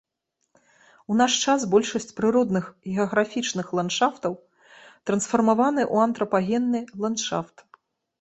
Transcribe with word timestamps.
У 1.15 1.15
наш 1.17 1.33
час 1.47 1.65
большасць 1.73 2.15
прыродных 2.19 2.65
геаграфічных 2.93 3.67
ландшафтаў 3.79 4.33
трансфармаваны 5.11 5.81
ў 5.93 6.07
антрапагенны 6.07 6.81
ландшафт. 7.05 7.57